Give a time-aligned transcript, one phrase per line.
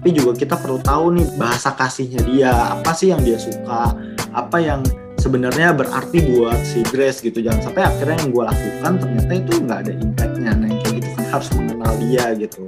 [0.00, 3.92] tapi juga kita perlu tahu nih bahasa kasihnya dia apa sih yang dia suka
[4.32, 4.80] apa yang
[5.20, 7.44] sebenarnya berarti buat si Grace gitu.
[7.44, 10.50] Jangan sampai akhirnya yang gue lakukan ternyata itu nggak ada impactnya.
[10.56, 12.62] Nah yang kayak gitu kan harus mengenal dia gitu.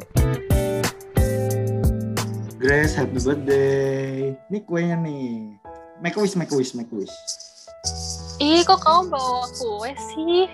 [2.61, 4.37] Grace happy birthday.
[4.53, 5.57] Ini kuenya nih.
[6.05, 7.17] Make a wish make a wish make a wish.
[8.45, 10.53] Ih kok kamu bawa kue sih?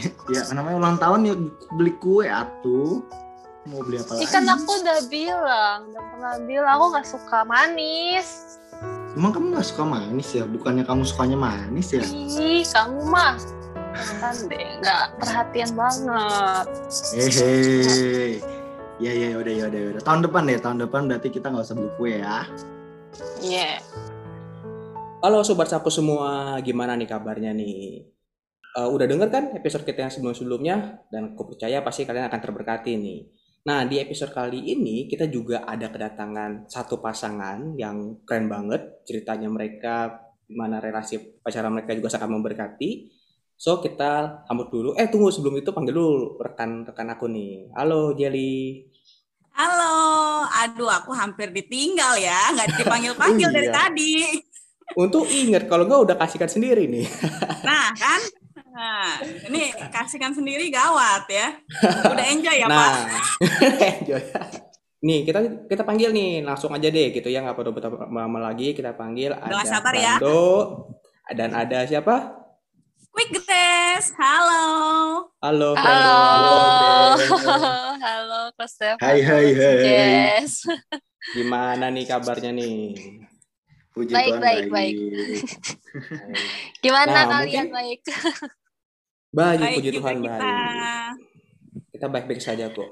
[0.32, 1.34] Ya namanya ulang tahun ya
[1.76, 3.04] beli kue atuh
[3.66, 4.26] mau beli apa lagi?
[4.26, 8.58] Ikan aku udah bilang udah pernah bilang aku nggak suka manis.
[9.12, 10.44] Emang kamu nggak suka manis ya?
[10.48, 12.02] Bukannya kamu sukanya manis ya?
[12.02, 13.38] Ih kamu mah.
[14.18, 16.66] Kan deh nggak perhatian banget.
[17.14, 18.40] Hehe
[19.00, 20.02] ya ya udah ya udah ya udah.
[20.02, 22.48] Tahun depan deh tahun depan berarti kita nggak usah beli kue ya.
[23.44, 23.78] Iya.
[23.78, 23.78] Yeah.
[25.22, 28.10] Halo sobat saku semua, gimana nih kabarnya nih?
[28.74, 31.06] Uh, udah denger kan episode kita yang sebelum-sebelumnya?
[31.14, 33.20] Dan aku percaya pasti kalian akan terberkati nih.
[33.62, 39.06] Nah, di episode kali ini kita juga ada kedatangan satu pasangan yang keren banget.
[39.06, 40.18] Ceritanya mereka,
[40.50, 42.90] gimana relasi pacaran mereka juga sangat memberkati.
[43.54, 44.98] So, kita sambut dulu.
[44.98, 47.70] Eh, tunggu sebelum itu panggil dulu rekan-rekan aku nih.
[47.78, 48.82] Halo, Jelly.
[49.54, 53.74] Halo, aduh aku hampir ditinggal ya, nggak dipanggil-panggil Oh, dari iya.
[53.78, 54.12] tadi.
[54.98, 57.06] Untuk inget, kalau nggak udah kasihkan sendiri nih.
[57.62, 58.20] Nah kan,
[58.72, 61.52] nah, ini kasihkan sendiri gawat ya.
[62.04, 62.90] Udah enjoy ya Pak?
[62.90, 63.22] nah,
[64.00, 64.22] enjoy.
[65.02, 67.74] Nih kita kita panggil nih langsung aja deh gitu ya nggak perlu
[68.08, 70.14] lama lagi kita panggil Udah ada sabar ya.
[71.32, 72.38] Dan ada siapa?
[73.12, 74.64] Quick Grace, halo.
[75.38, 76.16] Halo halo
[77.12, 77.28] Grace.
[78.08, 79.76] halo Coach Stefan Hai, hai, hai.
[79.82, 80.64] yes
[81.30, 82.96] Gimana nih kabarnya nih?
[83.92, 84.94] puji Baik, Tuhan baik, baik.
[86.84, 88.00] gimana Nah, kalian mungkin- baik
[89.32, 90.36] Baik, Baik puji Tuhan kita.
[90.36, 91.12] baik.
[91.92, 92.90] Kita baik-baik saja kok.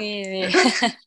[0.00, 0.48] Ini.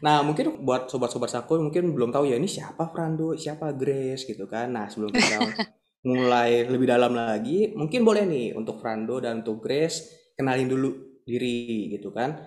[0.00, 4.48] Nah, mungkin buat sobat-sobat saku mungkin belum tahu ya ini siapa Frando, siapa Grace gitu
[4.48, 4.72] kan.
[4.72, 5.36] Nah, sebelum kita
[6.08, 11.92] mulai lebih dalam lagi, mungkin boleh nih untuk Frando dan untuk Grace kenalin dulu diri
[11.92, 12.40] gitu kan.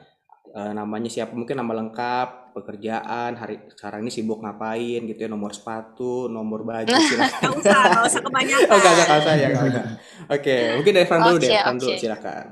[0.50, 5.54] Eh, namanya siapa mungkin nama lengkap, pekerjaan, hari sekarang ini sibuk ngapain gitu ya, nomor
[5.54, 7.54] sepatu, nomor baju silakan.
[7.54, 8.70] Gak usah, gak usah kebanyakan.
[8.74, 9.86] Oh, usah ya, usah.
[10.26, 11.98] Oke, mungkin dari Frando dulu deh, Oke, Frando oke.
[12.02, 12.46] silakan.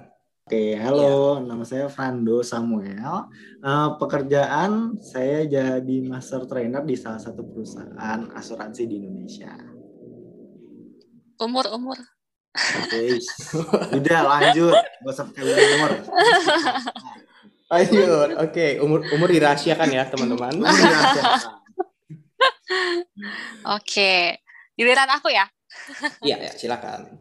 [0.47, 3.15] Oke, halo, nama saya Frando Samuel.
[3.65, 9.57] Eh, pekerjaan saya jadi master trainer di salah satu perusahaan asuransi di Indonesia.
[11.37, 11.97] umur umur
[12.57, 13.21] Oke,
[13.93, 15.45] udah lanjut, gak usah pakai
[15.77, 15.91] umur.
[17.67, 20.55] Lanjut, oke, umur umur dirahasiakan ya teman-teman.
[23.77, 24.13] oke
[24.77, 25.49] giliran aku ya
[26.23, 27.19] Iya, ya, silakan.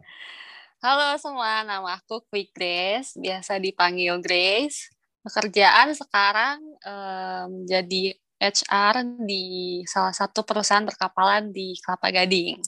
[0.79, 4.93] Halo semua, nama aku Quick Grace, biasa dipanggil Grace.
[5.25, 12.61] Pekerjaan sekarang em, jadi HR di salah satu perusahaan perkapalan di Kelapa Gading.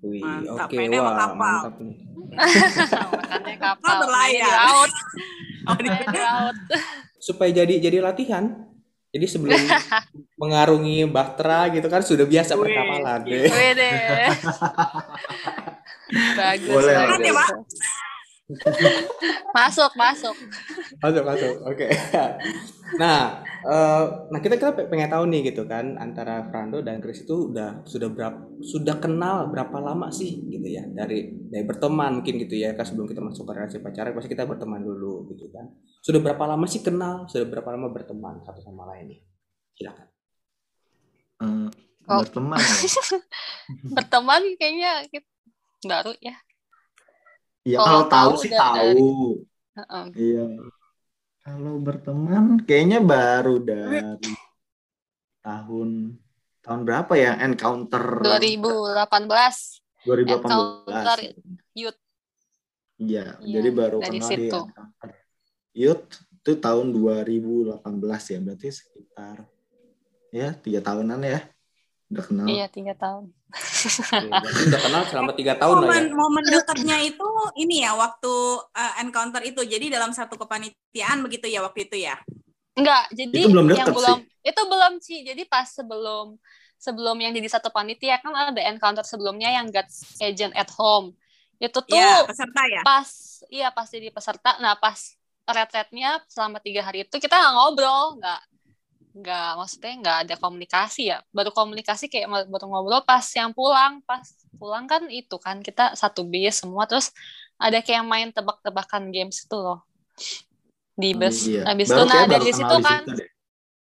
[0.00, 1.58] Wih, Mantap, mainnya sama wah, kapal.
[1.60, 1.96] mantap nih.
[3.56, 4.32] Kapal, Oh, berlayar.
[4.40, 4.90] di laut.
[5.62, 6.56] Oh, di- laut.
[7.18, 8.44] Supaya jadi jadi latihan.
[9.10, 9.58] Jadi sebelum
[10.38, 13.74] mengarungi bahtera gitu kan sudah biasa Wih, perkapalan iya.
[13.74, 14.28] deh.
[16.32, 17.18] Bagus, Boleh, bagus.
[17.18, 17.32] Boleh.
[17.32, 17.48] Pak.
[19.56, 20.36] masuk, masuk.
[21.00, 21.54] Masuk, masuk.
[21.66, 21.86] Oke.
[22.90, 27.54] Nah, eh, nah kita kita pengen tahu nih gitu kan antara Frando dan Chris itu
[27.54, 32.58] udah sudah berapa sudah kenal berapa lama sih gitu ya dari dari berteman mungkin gitu
[32.58, 35.70] ya kan sebelum kita masuk ke relasi pacaran pasti kita berteman dulu gitu kan.
[36.02, 37.30] Sudah berapa lama sih kenal?
[37.30, 39.20] Sudah berapa lama berteman satu sama lain nih?
[39.78, 40.06] Silakan.
[41.46, 41.70] Eh,
[42.10, 42.26] Oh.
[42.26, 42.74] berteman ya.
[43.94, 45.30] Berteman kayaknya kita
[45.86, 46.34] baru ya.
[47.60, 49.08] Iya, Kalau kalau tahu tahu sih tahu.
[49.76, 50.06] Heeh.
[50.16, 50.44] Iya.
[51.40, 54.04] Kalau berteman kayaknya baru dari
[55.40, 55.90] tahun
[56.60, 61.76] tahun berapa ya encounter 2018 Encounter 2018.
[61.76, 62.00] youth.
[63.00, 64.58] Iya, Iya, jadi baru dari kenal di situ.
[64.60, 65.10] encounter
[65.72, 66.08] youth
[66.40, 69.36] itu tahun 2018 ya, berarti sekitar
[70.32, 71.40] ya tiga tahunan ya
[72.12, 72.46] udah kenal.
[72.48, 73.32] Iya, tiga tahun.
[73.50, 75.88] Berarti udah kenal selama tiga tahun lah ya.
[75.88, 79.60] momen momen dekatnya itu ini ya waktu uh, encounter itu.
[79.62, 82.16] Jadi dalam satu kepanitiaan begitu ya waktu itu ya.
[82.78, 85.18] Enggak, jadi Itu belum yang belum itu belum sih.
[85.26, 86.38] Jadi pas sebelum
[86.80, 91.12] sebelum yang jadi satu panitia kan ada encounter sebelumnya yang God's Agent at Home.
[91.60, 92.80] Itu tuh Ya, peserta ya.
[92.86, 93.08] pas
[93.52, 94.56] iya pas jadi peserta.
[94.64, 94.96] Nah, pas
[95.44, 98.40] retretnya selama tiga hari itu kita nggak ngobrol, nggak
[99.10, 101.18] nggak maksudnya nggak ada komunikasi ya.
[101.34, 104.22] Baru komunikasi kayak baru ngobrol pas yang pulang, pas
[104.58, 107.10] pulang kan itu kan kita satu bis semua terus
[107.60, 109.82] ada kayak main tebak-tebakan games itu loh
[111.00, 111.48] di Oh, bus.
[111.48, 111.64] iya.
[111.64, 113.24] Habis itu nah dari situ kan situ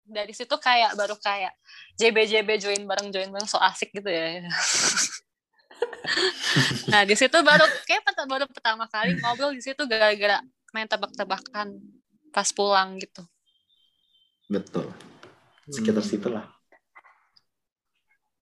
[0.08, 1.52] dari situ kayak baru kayak
[2.00, 4.40] JB-JB join bareng join bareng so asik gitu ya
[6.92, 10.40] nah di situ baru kayak baru pertama kali ngobrol di situ gara-gara
[10.72, 11.76] main tebak-tebakan
[12.32, 13.28] pas pulang gitu
[14.48, 14.88] betul
[15.76, 16.10] sekitar Hmm.
[16.12, 16.46] situ lah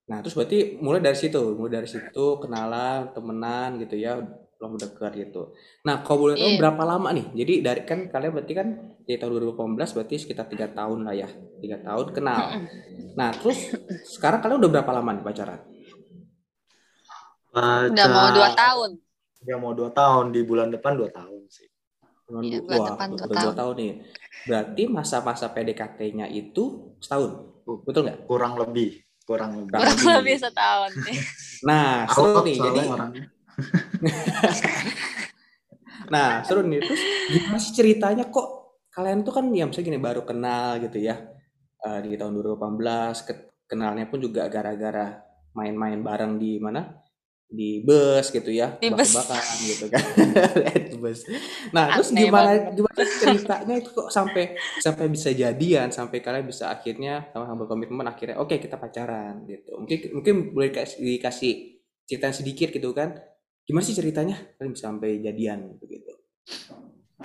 [0.05, 4.21] Nah, terus berarti mulai dari situ, mulai dari situ kenalan, temenan gitu ya,
[4.61, 5.49] belum dekat gitu.
[5.81, 6.59] Nah, kalau boleh tahu Iya.
[6.61, 7.25] berapa lama nih?
[7.33, 8.67] Jadi dari kan kalian berarti kan
[9.01, 12.45] di tahun 2018 berarti sekitar tiga tahun lah ya, tiga tahun kenal.
[13.17, 13.57] Nah, terus
[14.13, 15.59] sekarang kalian udah berapa lama nih pacaran?
[17.89, 18.91] udah mau dua tahun
[19.45, 21.65] Udah mau dua tahun di bulan depan dua tahun sih.
[22.25, 23.55] Bulan Iya, bulan wah, depan udah dua dua tahun.
[23.55, 23.93] tahun nih.
[24.45, 26.63] Berarti masa-masa PDKT-nya itu
[26.97, 27.31] setahun,
[27.85, 28.19] betul nggak?
[28.25, 28.89] Kurang lebih,
[29.25, 29.77] kurang lebih.
[29.77, 30.15] Kurang lebih.
[30.21, 30.91] lebih setahun
[31.69, 32.57] Nah, seru nih.
[32.57, 33.23] Jadi, orangnya.
[36.05, 36.81] Nah, seru nih.
[36.85, 37.01] Terus
[37.33, 38.47] gimana sih ceritanya kok
[38.93, 41.17] kalian tuh kan ya misalnya gini baru kenal gitu ya.
[41.81, 45.17] Eh, di tahun 2018 ke- kenalnya pun juga gara-gara
[45.57, 46.85] main-main bareng di mana?
[47.45, 49.11] Di bus gitu ya, Di bus.
[49.13, 50.03] tebak-tebakan gitu kan.
[50.91, 51.19] Di bus.
[51.71, 52.73] Nah, terus gimana banget.
[52.73, 58.41] gimana ceritanya itu kok sampai sampai bisa jadian, sampai kalian bisa akhirnya sama-sama berkomitmen akhirnya
[58.41, 59.77] oke kita pacaran gitu.
[59.77, 60.69] Mungkin mungkin boleh
[60.99, 61.53] dikasih,
[62.09, 63.13] cerita sedikit gitu kan.
[63.65, 66.13] Gimana sih ceritanya kalian bisa sampai jadian gitu gitu.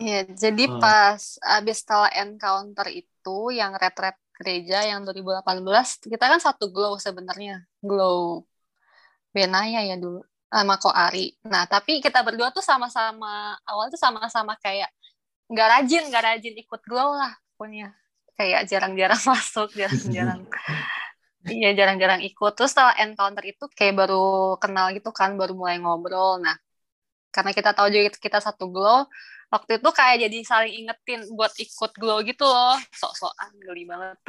[0.00, 0.80] Iya, jadi Hmm.
[0.80, 7.68] pas abis setelah encounter itu yang red-red gereja yang 2018 kita kan satu glow sebenarnya
[7.84, 8.48] glow
[9.30, 11.38] Benaya ya dulu sama Ko Ari.
[11.46, 14.90] Nah tapi kita berdua tuh sama-sama awal tuh sama-sama kayak
[15.50, 17.90] nggak rajin nggak rajin ikut glow lah pokoknya
[18.38, 20.46] kayak jarang-jarang masuk jarang-jarang
[21.50, 26.38] iya jarang-jarang ikut terus setelah encounter itu kayak baru kenal gitu kan baru mulai ngobrol
[26.38, 26.54] nah
[27.34, 29.10] karena kita tahu juga kita satu glow
[29.50, 34.16] waktu itu kayak jadi saling ingetin buat ikut glow gitu loh sok-sokan geli banget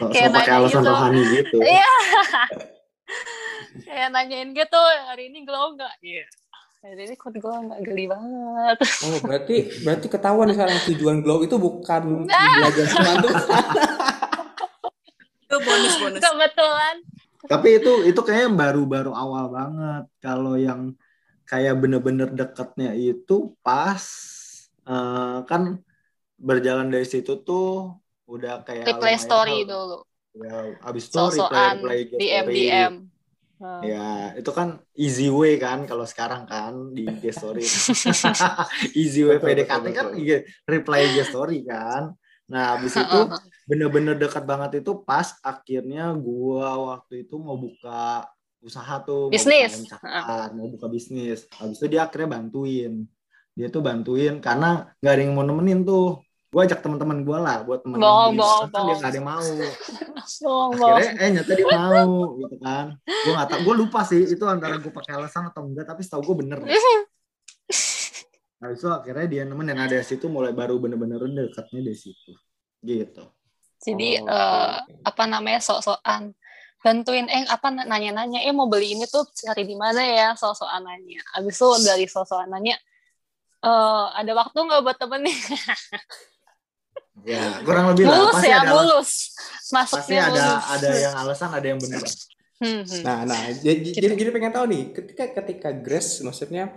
[0.00, 0.88] So, Kayak pakai alasan gitu.
[0.88, 1.56] rohani gitu.
[1.60, 1.92] Iya.
[3.86, 6.24] kayak nanyain gitu hari ini glow nggak iya
[6.78, 11.56] hari ini ikut glow nggak geli banget Oh, berarti berarti ketahuan sekarang tujuan glow itu
[11.56, 12.54] bukan Ah.
[12.60, 13.32] belajar semangat.
[15.48, 16.20] Itu bonus-bonus.
[16.20, 16.96] kebetulan
[17.48, 20.04] Tapi itu itu kayaknya baru-baru awal banget.
[20.20, 20.92] Kalau yang
[21.48, 24.02] kayak bener-bener deketnya itu pas
[24.84, 25.80] eh, kan
[26.36, 27.96] berjalan dari situ tuh
[28.28, 30.04] udah kayak replay lumayan story dulu
[30.36, 32.54] Ya, abis itu replay sok-sokan replay DM story.
[32.54, 32.94] DM
[33.58, 37.66] Ya, itu kan easy way kan kalau sekarang kan di IG story.
[39.02, 40.40] easy way Betul, PDKT betul, kan betul.
[40.70, 42.02] Reply IG story kan.
[42.46, 43.18] Nah, habis itu
[43.70, 48.24] bener-bener dekat banget itu pas akhirnya gua waktu itu mau buka
[48.62, 49.74] usaha tuh, Bisnis.
[49.74, 51.38] mau buka MCR, mau buka bisnis.
[51.58, 52.92] Habis itu dia akhirnya bantuin.
[53.58, 56.22] Dia tuh bantuin karena nggak ada yang mau nemenin tuh.
[56.48, 59.44] Gua ajak teman-teman gua lah buat temenin Bohong, bohong, kan dia nggak ada yang mau.
[60.48, 62.86] Bohong akhirnya eh nyata dia mau gitu kan.
[63.04, 66.32] Gue nggak tahu gue lupa sih itu antara gue pakai alasan atau enggak tapi setahu
[66.32, 66.58] gue bener.
[68.58, 72.32] Nah itu akhirnya dia nemenin nah dari situ mulai baru bener-bener dekatnya dari situ.
[72.80, 73.24] Gitu.
[73.78, 75.04] Jadi Oh, oke.
[75.04, 76.32] apa namanya sok-sokan.
[76.78, 80.80] Bantuin eh apa na- nanya-nanya eh mau beli ini tuh cari di mana ya sok-sokan
[80.80, 81.20] nanya.
[81.36, 82.74] Abis itu dari sok-sokan nanya
[83.58, 85.34] eh ada waktu nggak buat temenin
[87.26, 91.14] ya kurang lebih lah mulus pasti ya ada mulus pasti masuknya ada mulus ada yang
[91.18, 92.02] alasan ada yang bener
[92.58, 93.02] Hmm, hmm.
[93.06, 96.74] Nah, nah, jadi, jadi, jadi pengen tahu nih, ketika ketika Grace maksudnya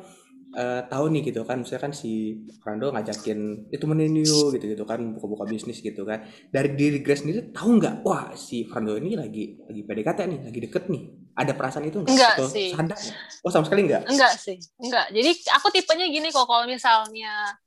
[0.53, 5.01] eh, tahu nih gitu kan, misalnya kan si Rando ngajakin itu yuk gitu gitu kan,
[5.17, 6.21] buka-buka bisnis gitu kan.
[6.53, 10.59] Dari diri Grace sendiri tahu nggak, wah si Rando ini lagi lagi PDKT nih, lagi
[10.61, 11.03] deket nih.
[11.33, 12.13] Ada perasaan itu nggak?
[12.13, 12.69] Enggak Atau sih.
[12.77, 12.99] Sadar?
[13.41, 14.03] Oh sama sekali nggak?
[14.05, 15.05] Enggak sih, enggak.
[15.09, 17.57] Jadi aku tipenya gini kok kalau misalnya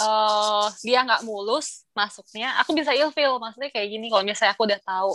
[0.00, 3.36] eh dia nggak mulus masuknya, aku bisa ilfeel.
[3.36, 5.12] Maksudnya kayak gini, kalau misalnya aku udah tahu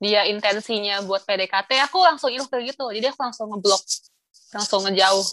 [0.00, 2.88] dia intensinya buat PDKT, aku langsung ilfeel gitu.
[2.92, 3.82] Jadi aku langsung ngeblok,
[4.56, 5.26] langsung ngejauh.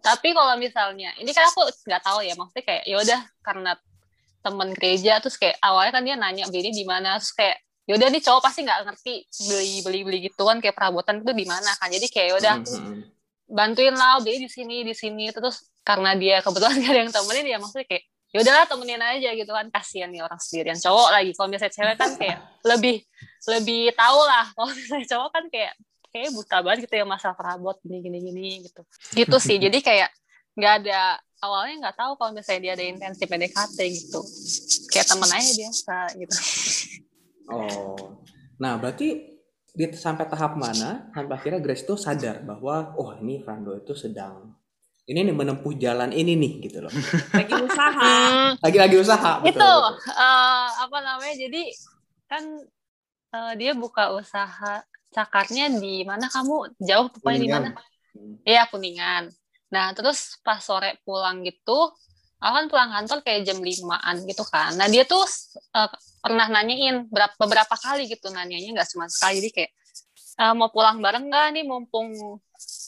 [0.00, 3.72] Tapi kalau misalnya, ini kan aku nggak tahu ya, maksudnya kayak ya udah karena
[4.40, 8.08] temen gereja terus kayak awalnya kan dia nanya beli di mana terus kayak ya udah
[8.08, 9.14] nih cowok pasti nggak ngerti
[9.50, 12.54] beli beli beli gitu kan kayak perabotan itu di mana kan jadi kayak ya udah
[12.60, 13.02] Hmm, hmm, hmm.
[13.50, 17.46] bantuin lah beli di sini di sini terus karena dia kebetulan gak ada yang temenin
[17.50, 19.66] ya maksudnya kayak ya udahlah temenin aja gitu kan.
[19.70, 20.78] Kasihan nih orang sendirian.
[20.78, 22.96] Cowok lagi kalau misalnya cewek kan kayak lebih
[23.50, 24.46] lebih tahu lah.
[24.54, 25.72] Kalau misalnya cowok kan kayak
[26.10, 28.82] kayak buta banget gitu ya masalah perabot gini gini gini gitu.
[29.14, 29.56] Gitu sih.
[29.58, 30.10] Jadi kayak
[30.58, 34.20] nggak ada awalnya nggak tahu kalau misalnya dia ada intensi PDKT gitu.
[34.90, 36.34] Kayak temen aja biasa gitu.
[37.50, 38.22] Oh,
[38.62, 39.38] nah berarti
[39.70, 44.54] di sampai tahap mana sampai akhirnya Grace tuh sadar bahwa oh ini Rando itu sedang
[45.10, 46.92] ini nih menempuh jalan ini nih gitu loh.
[47.38, 48.14] Lagi usaha.
[48.64, 49.32] Lagi-lagi usaha.
[49.42, 49.84] betul, itu betul.
[50.14, 51.62] eh, apa namanya jadi
[52.30, 52.42] kan
[53.34, 57.68] eh, dia buka usaha cakarnya di mana kamu jauh pokoknya di mana
[58.46, 59.30] Iya kuningan.
[59.70, 61.94] Nah terus pas sore pulang gitu,
[62.42, 64.74] aku kan pulang kantor kayak jam limaan gitu kan.
[64.74, 65.22] Nah dia tuh
[65.74, 65.90] eh,
[66.22, 69.70] pernah nanyain berapa beberapa kali gitu nanyanya nggak cuma sekali jadi kayak
[70.38, 72.12] "Eh, mau pulang bareng nggak nih mumpung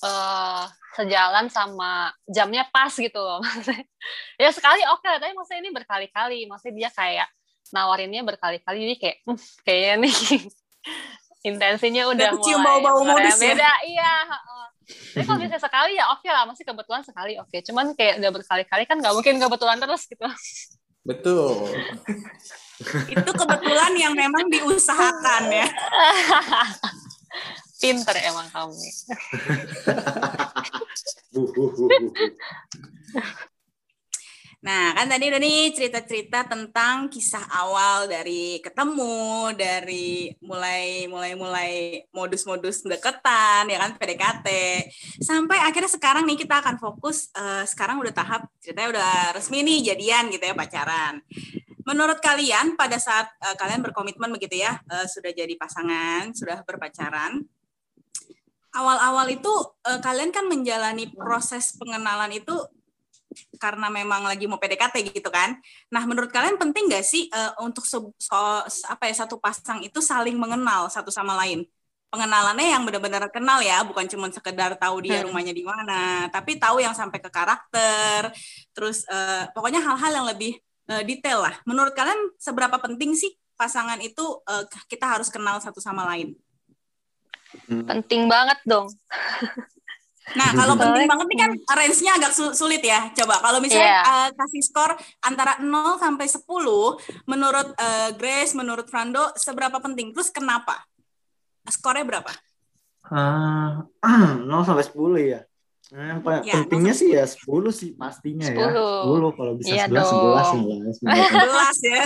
[0.04, 3.40] eh, sejalan sama jamnya pas gitu loh.
[3.40, 3.82] Maksudnya,
[4.42, 6.38] ya sekali oke tapi maksudnya ini berkali-kali.
[6.46, 7.28] Maksudnya dia kayak
[7.72, 10.12] nawarinnya berkali-kali jadi kayak "Hmm, kayaknya nih
[11.48, 13.54] intensinya udah Udah kecium mulai bau-bau mulai modus ya?
[13.56, 14.66] beda iya heeh.
[15.16, 18.84] tapi kalau misalnya sekali ya oke lah masih kebetulan sekali oke cuman kayak udah berkali-kali
[18.84, 20.26] kan nggak mungkin kebetulan terus gitu
[21.02, 21.66] Betul.
[23.10, 25.66] Itu kebetulan yang memang diusahakan ya.
[27.80, 28.74] pinter emang kamu
[31.32, 33.32] Uh, uh, uh, uh, uh.
[34.62, 41.72] Nah, kan tadi udah nih cerita-cerita tentang kisah awal dari ketemu, dari mulai mulai mulai
[42.14, 44.46] modus-modus deketan, ya kan PDKT,
[45.18, 47.26] sampai akhirnya sekarang nih kita akan fokus.
[47.34, 51.18] eh, sekarang udah tahap ceritanya udah resmi nih jadian gitu ya pacaran.
[51.82, 57.42] Menurut kalian pada saat eh, kalian berkomitmen begitu ya, eh, sudah jadi pasangan, sudah berpacaran,
[58.72, 59.52] awal-awal itu
[59.86, 62.54] eh, kalian kan menjalani proses pengenalan itu
[63.56, 65.56] karena memang lagi mau PDKT gitu kan.
[65.88, 70.00] Nah, menurut kalian penting nggak sih eh, untuk se- so- apa ya satu pasang itu
[70.04, 71.64] saling mengenal satu sama lain?
[72.12, 76.84] Pengenalannya yang benar-benar kenal ya, bukan cuma sekedar tahu dia rumahnya di mana, tapi tahu
[76.84, 78.28] yang sampai ke karakter.
[78.76, 81.54] Terus eh, pokoknya hal-hal yang lebih eh, detail lah.
[81.62, 86.34] Menurut kalian seberapa penting sih pasangan itu eh, kita harus kenal satu sama lain?
[87.68, 87.84] Hmm.
[87.84, 88.88] penting banget dong
[90.32, 93.12] Nah, kalau penting banget nih kan range-nya agak su- sulit ya.
[93.12, 94.00] Coba kalau misalnya Iya.
[94.08, 96.96] eh, kasih skor antara 0 sampai 10,
[97.28, 100.16] menurut eh, Grace, menurut Frando, seberapa penting?
[100.16, 100.80] Terus kenapa?
[101.68, 102.32] Skornya berapa?
[103.12, 103.84] Ah,
[104.40, 105.40] 0 sampai 10 ya.
[105.92, 108.72] Nah, yang paling Ya, pentingnya sih ya 10 sih pastinya ya.
[108.72, 109.12] 10.
[109.12, 110.20] 10 kalau bisa Iya 11 dong.
[110.24, 111.04] 11 11.
[111.04, 112.02] 11 ya.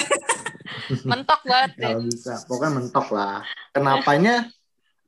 [1.14, 3.36] mentok banget Kalau bisa, pokoknya mentok lah.
[3.70, 4.34] Kenapanya?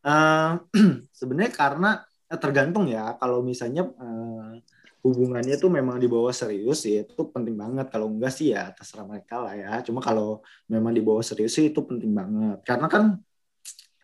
[0.06, 0.50] eh
[1.18, 1.90] sebenarnya karena
[2.30, 3.18] eh, tergantung ya.
[3.18, 4.62] Kalau misalnya eh,
[5.02, 7.90] hubungannya tuh memang dibawa serius ya itu penting banget.
[7.90, 9.82] Kalau enggak sih ya terserah mereka lah ya.
[9.82, 10.38] Cuma kalau
[10.70, 12.62] memang dibawa serius sih itu penting banget.
[12.62, 13.18] Karena kan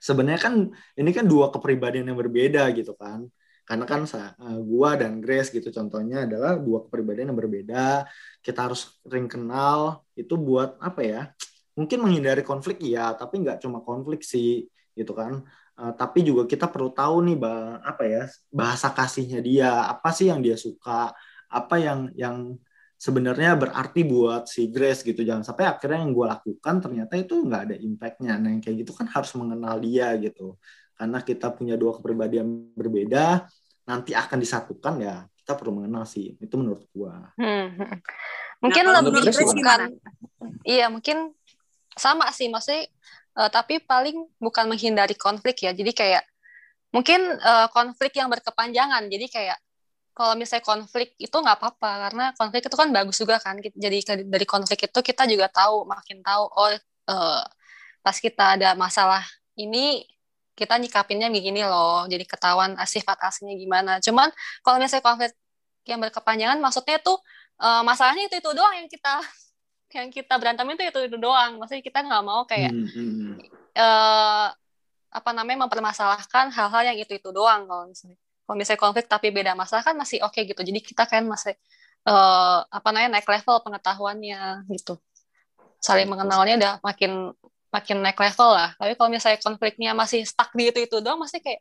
[0.02, 0.54] sebenarnya kan
[0.98, 3.30] ini kan dua kepribadian yang berbeda gitu kan.
[3.64, 8.04] Karena kan eh, gua dan Grace gitu contohnya adalah dua kepribadian yang berbeda.
[8.44, 11.22] Kita harus sering kenal itu buat apa ya?
[11.74, 15.42] Mungkin menghindari konflik ya, tapi nggak cuma konflik sih gitu kan.
[15.74, 20.30] Eh, tapi juga kita perlu tahu nih bah, apa ya bahasa kasihnya dia, apa sih
[20.30, 21.10] yang dia suka,
[21.50, 22.54] apa yang yang
[23.04, 25.20] sebenarnya berarti buat si Grace gitu.
[25.26, 28.32] Jangan sampai akhirnya yang gue lakukan ternyata itu nggak ada impactnya.
[28.40, 30.56] Nah yang kayak gitu kan harus mengenal dia gitu.
[30.94, 33.46] Karena kita punya dua kepribadian berbeda,
[33.84, 36.38] nanti akan disatukan ya kita perlu mengenal sih.
[36.40, 37.34] Itu menurut gua.
[37.36, 37.98] Hmm, hmm.
[38.64, 39.80] mungkin kalau lebih bukan
[40.64, 41.36] iya mungkin
[41.94, 42.88] sama sih maksudnya
[43.38, 46.24] eh, tapi paling bukan menghindari konflik ya jadi kayak
[46.90, 49.58] mungkin eh, konflik yang berkepanjangan jadi kayak
[50.14, 54.46] kalau misalnya konflik itu nggak apa-apa karena konflik itu kan bagus juga kan jadi dari
[54.46, 57.42] konflik itu kita juga tahu makin tahu oh eh,
[58.04, 59.22] pas kita ada masalah
[59.58, 60.06] ini
[60.54, 63.92] kita nyikapinnya begini loh jadi ketahuan sifat aslinya gimana.
[63.98, 64.30] Cuman
[64.62, 65.32] kalau misalnya konflik
[65.84, 67.18] yang berkepanjangan maksudnya tuh
[67.58, 69.14] eh, masalahnya itu itu doang yang kita
[69.98, 71.58] yang kita berantem itu itu itu doang.
[71.58, 72.72] Maksudnya kita nggak mau kayak
[73.74, 74.46] eh,
[75.14, 78.18] apa namanya mempermasalahkan hal-hal yang itu itu doang kalau misalnya.
[78.44, 80.60] Kalau misalnya konflik tapi beda masalah kan masih oke gitu.
[80.62, 81.58] Jadi kita kan masih
[82.06, 85.02] eh, apa namanya naik level pengetahuannya gitu.
[85.82, 87.34] Saling mengenalnya udah makin
[87.74, 91.42] makin naik level lah tapi kalau misalnya konfliknya masih stuck di itu itu doang masih
[91.42, 91.58] kayak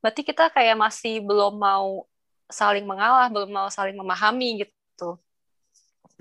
[0.00, 2.08] berarti kita kayak masih belum mau
[2.48, 5.20] saling mengalah belum mau saling memahami gitu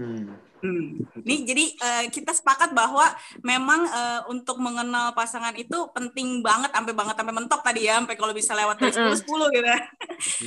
[0.02, 0.34] Hmm.
[0.62, 1.02] Hmm.
[1.26, 3.02] Nih jadi eh, kita sepakat bahwa
[3.42, 8.14] memang eh, untuk mengenal pasangan itu penting banget sampai banget sampai mentok tadi ya sampai
[8.18, 9.68] kalau bisa lewat dari 10 10 gitu.
[9.68, 9.80] ya.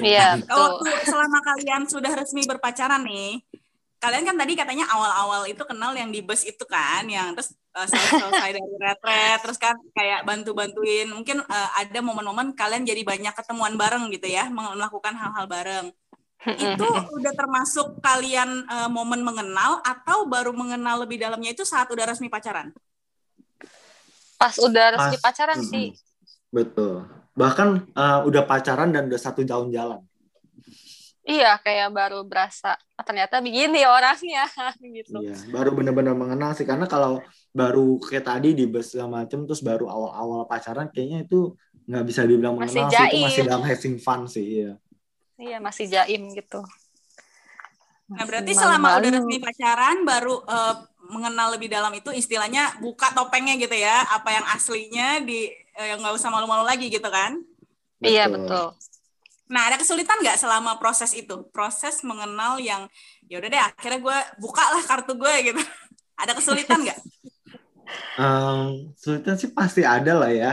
[0.02, 3.42] iya Kalau betul waktu selama kalian sudah resmi berpacaran nih,
[3.98, 7.88] kalian kan tadi katanya awal-awal itu kenal yang di bus itu kan, yang terus eh,
[7.90, 11.06] selesai dari retret, terus kan kayak bantu-bantuin.
[11.10, 15.86] Mungkin eh, ada momen-momen kalian jadi banyak ketemuan bareng gitu ya, melakukan hal-hal bareng.
[16.54, 22.06] Itu udah termasuk kalian eh, momen mengenal atau baru mengenal lebih dalamnya itu saat udah
[22.10, 22.70] resmi pacaran?
[24.40, 25.22] pas udah resmi Pas.
[25.24, 25.70] pacaran Mm-mm.
[25.70, 25.86] sih
[26.54, 26.94] Betul.
[27.34, 30.00] Bahkan eh, udah pacaran dan udah satu tahun jalan.
[31.24, 34.44] iya kayak baru berasa "Ah, ternyata begini orangnya
[34.96, 37.24] gitu Iya, baru benar-benar mengenal sih karena kalau
[37.54, 41.54] baru kayak tadi di bus segala macem terus baru awal-awal pacaran kayaknya itu
[41.86, 43.24] nggak bisa dibilang Masih mengenal sih itu jaim.
[43.30, 44.72] masih dalam having fun sih iya.
[45.38, 46.60] iya masih jaim gitu
[48.04, 49.16] Nah, berarti Masih selama udah malu-malu.
[49.16, 50.74] resmi pacaran baru eh,
[51.08, 56.04] mengenal lebih dalam itu istilahnya buka topengnya gitu ya, apa yang aslinya di eh, yang
[56.04, 57.40] nggak usah malu-malu lagi gitu kan?
[58.04, 58.76] iya betul
[59.44, 61.44] Nah, ada kesulitan nggak selama proses itu?
[61.52, 62.88] Proses mengenal yang
[63.28, 65.60] ya udah deh akhirnya gue buka lah kartu gue gitu.
[66.22, 66.98] ada kesulitan nggak?
[68.18, 70.52] Em, kesulitan sih pasti ada lah ya.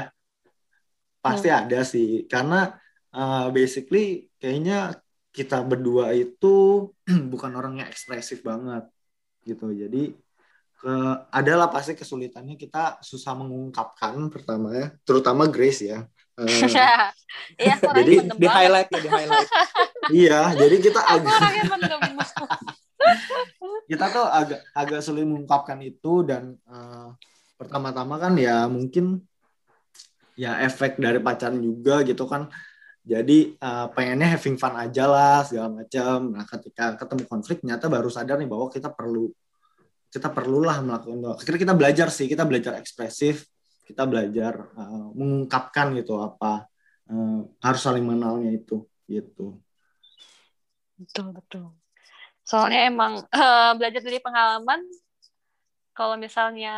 [1.21, 2.25] Pasti ada sih.
[2.25, 2.73] Karena
[3.13, 4.97] eh, basically kayaknya
[5.31, 6.88] kita berdua itu
[7.31, 8.88] bukan orang yang ekspresif banget
[9.47, 9.71] gitu.
[9.71, 10.13] Jadi
[10.81, 10.93] ke
[11.29, 16.05] adalah pasti kesulitannya kita susah mengungkapkan pertama ya, terutama Grace ya.
[17.61, 19.50] Iya aku orangnya Jadi, Di highlight ya, di highlight.
[20.11, 22.01] iya, jadi kita agak orangnya mendem
[23.91, 27.10] kita tuh agak agak sulit mengungkapkan itu dan eh,
[27.60, 29.22] pertama-tama kan ya mungkin
[30.39, 32.48] ya efek dari pacaran juga gitu kan.
[33.01, 38.10] Jadi eh, pengennya having fun aja lah segala macam nah ketika ketemu konflik ternyata baru
[38.10, 39.34] sadar nih bahwa kita perlu
[40.12, 43.48] kita perlulah melakukan akhirnya kita belajar sih kita belajar ekspresif
[43.88, 46.70] kita belajar eh, mengungkapkan gitu apa
[47.10, 49.60] eh, harus saling mengenalnya itu gitu.
[50.96, 51.80] Betul betul
[52.45, 54.81] soalnya emang eh, belajar dari pengalaman
[55.91, 56.75] kalau misalnya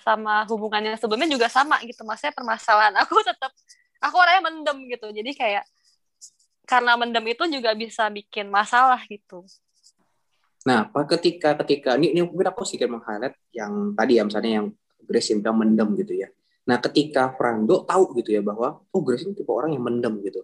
[0.00, 3.52] sama hubungannya sebelumnya juga sama gitu maksudnya permasalahan aku tetap
[4.00, 5.64] aku orangnya mendem gitu jadi kayak
[6.66, 9.46] karena mendem itu juga bisa bikin masalah gitu
[10.66, 14.66] Nah, apa ketika ketika ini ini mungkin aku sedikit meng-highlight yang tadi ya misalnya yang
[15.06, 16.28] Grace yang mendem gitu ya.
[16.66, 20.42] Nah, ketika Frando tahu gitu ya bahwa oh Grace tipe orang yang mendem gitu.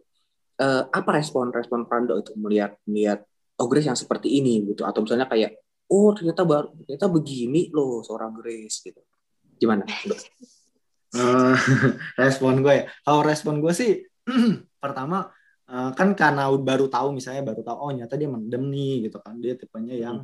[0.62, 3.26] Eh, apa respon respon Frando itu melihat melihat
[3.62, 5.54] oh Grace yang seperti ini gitu atau misalnya kayak
[5.86, 8.98] oh ternyata baru ternyata begini loh seorang Grace gitu.
[9.56, 9.86] Gimana?
[11.14, 11.54] Eh,
[12.22, 12.84] respon gue ya.
[13.04, 14.02] Kalau respon gue sih
[14.82, 15.30] pertama
[15.68, 19.38] eh, kan karena baru tahu misalnya baru tahu oh nyata dia mendem nih gitu kan
[19.38, 20.18] dia tipenya yang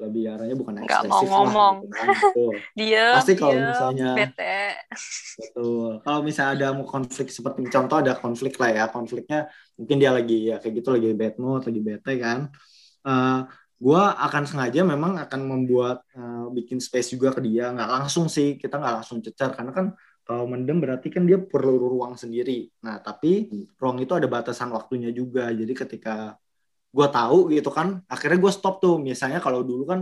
[0.00, 1.74] lebih arahnya bukan Nggak mau ekspresif ngomong.
[1.76, 2.06] lah gitu kan.
[2.08, 2.52] Betul.
[2.80, 4.58] dia Pasti kalau misalnya- bete
[5.36, 5.90] Betul.
[6.00, 10.48] Kalau misalnya ada mau konflik seperti contoh ada konflik lah ya konfliknya mungkin dia lagi
[10.48, 12.48] ya kayak gitu lagi bad mood lagi bete kan.
[13.06, 13.40] Eh
[13.80, 17.72] gue akan sengaja memang akan membuat eh, bikin space juga ke dia.
[17.72, 19.86] Nggak langsung sih kita nggak langsung cecar karena kan
[20.20, 22.68] kalau mendem berarti kan dia perlu ruang sendiri.
[22.84, 23.48] Nah tapi
[23.80, 25.48] ruang itu ada batasan waktunya juga.
[25.50, 26.36] Jadi ketika
[26.90, 29.00] gue tahu gitu kan akhirnya gue stop tuh.
[29.00, 30.00] Misalnya kalau dulu kan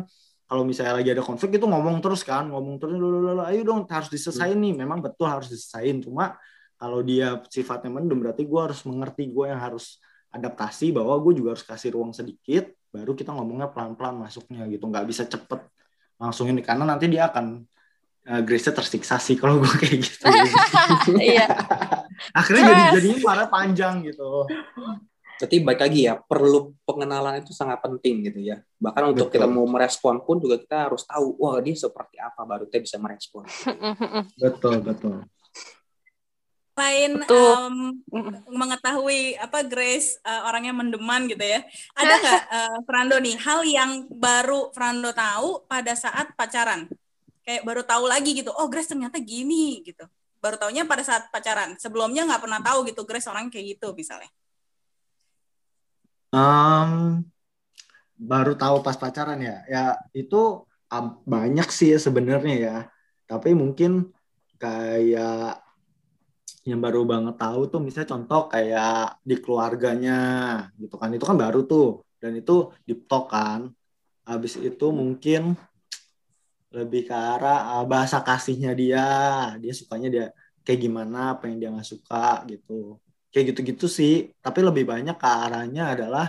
[0.48, 2.50] kalau misalnya lagi ada konflik itu ngomong terus kan.
[2.50, 4.74] Ngomong terus "Lulu, lulu, ayo dong harus diselesain nih.
[4.74, 6.34] Memang betul harus diselesain cuma
[6.74, 9.30] kalau dia sifatnya mendem berarti gue harus mengerti.
[9.30, 10.02] Gue yang harus
[10.34, 15.06] adaptasi bahwa gue juga harus kasih ruang sedikit baru kita ngomongnya pelan-pelan masuknya gitu nggak
[15.08, 15.60] bisa cepet
[16.18, 17.62] langsung ini karena nanti dia akan
[18.28, 20.24] uh, Grace tersiksa sih kalau gue kayak gitu
[21.22, 21.46] iya
[22.32, 24.48] akhirnya jadi jadinya marah panjang gitu
[25.38, 28.58] Berarti baik lagi ya, perlu pengenalan itu sangat penting gitu ya.
[28.82, 29.38] Bahkan untuk Betul.
[29.38, 32.98] kita mau merespon pun juga kita harus tahu, wah dia seperti apa baru kita bisa
[32.98, 33.46] merespon.
[34.42, 35.22] betul betul
[36.78, 37.74] Selain em,
[38.46, 41.66] mengetahui apa Grace eh, orangnya mendeman gitu ya,
[41.98, 46.86] ada nggak eh, Frando nih hal yang baru Frando tahu pada saat pacaran?
[47.42, 50.06] Kayak baru tahu lagi gitu, oh Grace ternyata gini gitu.
[50.38, 51.74] Baru taunya pada saat pacaran.
[51.82, 54.30] Sebelumnya nggak pernah tahu gitu Grace orang kayak gitu misalnya.
[56.30, 57.26] Em,
[58.14, 59.66] baru tahu pas pacaran ya.
[59.66, 60.62] Ya itu
[61.26, 62.76] banyak sih ya sebenarnya ya.
[63.26, 64.14] Tapi mungkin
[64.62, 65.67] kayak
[66.70, 70.18] yang baru banget tahu tuh misalnya contoh kayak di keluarganya
[70.80, 71.08] gitu kan.
[71.16, 72.52] Itu kan baru tuh dan itu
[72.86, 73.60] deep talk kan.
[74.28, 75.56] Habis itu mungkin
[76.68, 79.06] lebih ke arah uh, bahasa kasihnya dia.
[79.62, 80.24] Dia sukanya dia
[80.64, 83.00] kayak gimana, apa yang dia nggak suka gitu
[83.32, 86.26] kayak gitu-gitu sih tapi lebih banyak ke arahnya adalah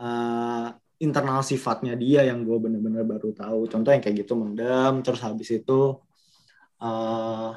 [0.00, 0.66] eh,
[1.04, 5.48] internal sifatnya dia yang gue bener-bener baru tahu contoh yang kayak gitu mendem terus habis
[5.52, 6.00] itu
[6.80, 7.50] eh,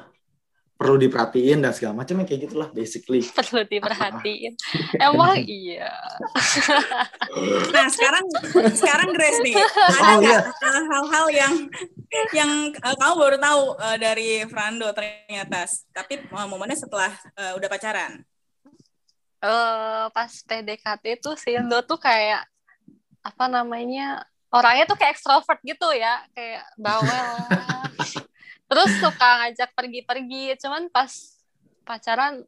[0.78, 3.18] perlu diperhatiin dan segala macam kayak gitulah basically.
[3.38, 4.54] Perlu diperhatiin.
[5.10, 5.90] Emang iya.
[7.74, 8.24] Nah sekarang
[8.72, 10.80] sekarang Grace nih ada Oh, nggak iya.
[10.86, 11.54] hal-hal yang
[12.30, 17.68] yang eh, kamu baru tahu eh, dari Frando ternyata, tapi eh, momennya setelah eh, udah
[17.68, 18.22] pacaran.
[19.38, 22.42] eh pas PDKT tuh si Indo tuh kayak
[23.22, 26.22] apa namanya orangnya tuh kayak ekstrovert gitu ya.
[26.34, 27.26] Kayak bawel
[28.68, 30.60] terus suka ngajak pergi-pergi.
[30.60, 31.10] Cuman pas
[31.82, 32.44] pacaran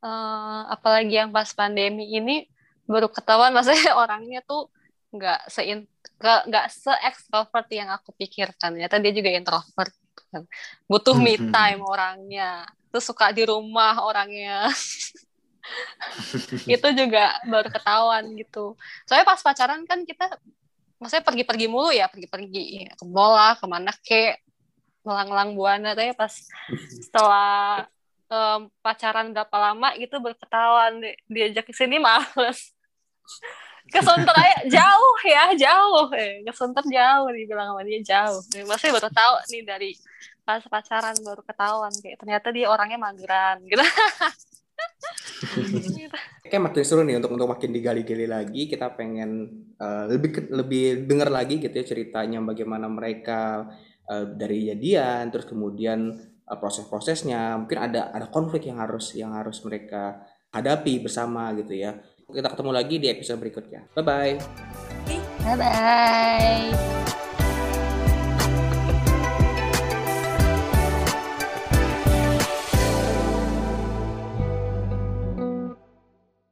[0.00, 2.46] eh, apalagi yang pas pandemi ini
[2.86, 4.70] baru ketahuan maksudnya orangnya tuh
[5.10, 5.66] nggak se
[6.22, 8.78] nggak se extrovert yang aku pikirkan.
[8.78, 9.92] Ternyata dia juga introvert.
[10.32, 10.42] Kan
[10.88, 11.52] butuh me Mhm.
[11.52, 12.50] time orangnya.
[12.90, 14.70] Terus suka di rumah orangnya.
[16.74, 18.78] Itu juga baru ketahuan gitu.
[19.04, 20.38] Soalnya pas pacaran kan kita
[21.02, 22.06] maksudnya pergi-pergi mulu ya.
[22.06, 24.38] Pergi-pergi ke lah ke mana ke
[25.06, 26.34] melang-lang buana tapi pas
[26.98, 27.86] setelah
[28.26, 32.74] em, pacaran berapa lama gitu baru ketahuan di- diajak ke sini males.
[33.86, 36.10] Ke Sunter aja jauh ya jauh.
[36.10, 38.42] Eh ke Sunter jauh dibilang sama dia jauh.
[38.66, 39.90] Maksudnya baru tahu nih dari
[40.42, 43.86] pas pacaran baru ketahuan kayak ternyata dia orangnya mageran gitu.
[46.46, 48.70] Kayak makin seru nih untuk untuk makin digali-gali lagi.
[48.70, 53.70] Kita pengen eh, lebih lebih dengar lagi gitu ya ceritanya bagaimana mereka
[54.06, 57.58] eh, dari jadian, terus kemudian eh, proses-prosesnya.
[57.60, 60.22] Mungkin ada ada konflik yang harus yang harus mereka
[60.54, 61.98] hadapi bersama gitu ya.
[62.26, 63.86] Kita ketemu lagi di episode berikutnya.
[63.94, 64.34] Bye bye.
[65.46, 67.14] bye bye